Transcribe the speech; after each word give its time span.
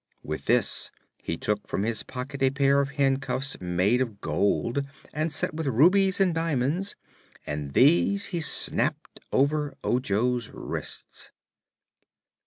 With 0.23 0.45
this 0.45 0.89
he 1.21 1.37
took 1.37 1.67
from 1.67 1.83
his 1.83 2.01
pocket 2.01 2.41
a 2.41 2.49
pair 2.49 2.81
of 2.81 2.89
handcuffs 2.93 3.61
made 3.61 4.01
of 4.01 4.19
gold 4.19 4.83
and 5.13 5.31
set 5.31 5.53
with 5.53 5.67
rubies 5.67 6.19
and 6.19 6.33
diamonds, 6.33 6.95
and 7.45 7.73
these 7.73 8.29
he 8.33 8.41
snapped 8.41 9.19
over 9.31 9.75
Ojo's 9.83 10.49
wrists. 10.49 11.29